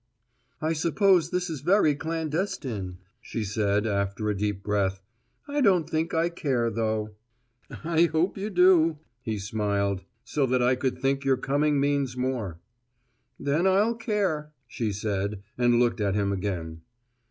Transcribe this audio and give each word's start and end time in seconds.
"I 0.63 0.73
suppose 0.73 1.29
this 1.29 1.47
is 1.47 1.61
very 1.61 1.93
clandestine," 1.93 2.97
she 3.21 3.43
said, 3.43 3.85
after 3.85 4.29
a 4.31 4.35
deep 4.35 4.63
breath. 4.63 4.99
"I 5.47 5.61
don't 5.61 5.87
think 5.87 6.11
I 6.11 6.27
care, 6.29 6.71
though." 6.71 7.11
"I 7.83 8.05
hope 8.05 8.35
you 8.35 8.49
do," 8.49 8.97
he 9.21 9.37
smiled, 9.37 10.01
"so 10.23 10.47
that 10.47 10.63
I 10.63 10.73
could 10.73 10.97
think 10.97 11.23
your 11.23 11.37
coming 11.37 11.79
means 11.79 12.17
more." 12.17 12.59
"Then 13.39 13.67
I'll 13.67 13.93
care," 13.93 14.51
she 14.65 14.91
said, 14.91 15.43
and 15.55 15.77
looked 15.79 16.01
at 16.01 16.15
him 16.15 16.31
again. 16.31 16.81